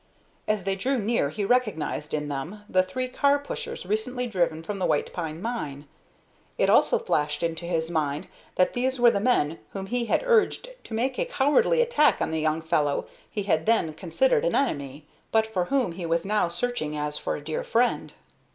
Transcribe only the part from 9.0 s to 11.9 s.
the men whom he had urged to make a cowardly